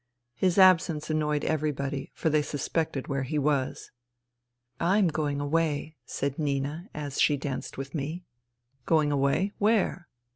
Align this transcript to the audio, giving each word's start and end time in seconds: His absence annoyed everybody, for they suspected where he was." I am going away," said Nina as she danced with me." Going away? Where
His 0.33 0.57
absence 0.57 1.11
annoyed 1.11 1.45
everybody, 1.45 2.09
for 2.15 2.31
they 2.31 2.41
suspected 2.41 3.07
where 3.07 3.21
he 3.21 3.37
was." 3.37 3.91
I 4.79 4.97
am 4.97 5.09
going 5.09 5.39
away," 5.39 5.95
said 6.07 6.39
Nina 6.39 6.89
as 6.91 7.21
she 7.21 7.37
danced 7.37 7.77
with 7.77 7.93
me." 7.93 8.23
Going 8.87 9.11
away? 9.11 9.53
Where 9.59 10.07